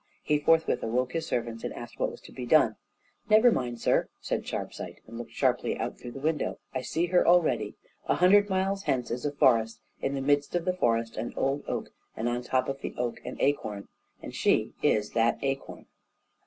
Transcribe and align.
He 0.23 0.39
forthwith 0.39 0.81
awoke 0.81 1.13
his 1.13 1.27
servants, 1.27 1.63
and 1.63 1.71
asked 1.75 1.99
what 1.99 2.09
was 2.09 2.21
to 2.21 2.31
be 2.31 2.47
done. 2.47 2.75
"Never 3.29 3.51
mind, 3.51 3.79
sir," 3.79 4.09
said 4.19 4.43
Sharpsight, 4.45 4.95
and 5.05 5.15
looked 5.19 5.29
sharply 5.33 5.77
out 5.77 5.99
through 5.99 6.13
the 6.13 6.19
window, 6.19 6.57
"I 6.73 6.81
see 6.81 7.05
her 7.05 7.27
already. 7.27 7.75
A 8.07 8.15
hundred 8.15 8.49
miles 8.49 8.81
hence 8.85 9.11
is 9.11 9.27
a 9.27 9.31
forest, 9.31 9.79
in 10.01 10.15
the 10.15 10.19
midst 10.21 10.55
of 10.55 10.65
the 10.65 10.73
forest 10.73 11.17
an 11.17 11.35
old 11.37 11.65
oak, 11.67 11.91
and 12.17 12.27
on 12.27 12.41
the 12.41 12.47
top 12.47 12.67
of 12.67 12.81
the 12.81 12.95
oak 12.97 13.23
an 13.23 13.37
acorn, 13.39 13.89
and 14.23 14.33
she 14.33 14.73
is 14.81 15.11
that 15.11 15.37
acorn." 15.43 15.85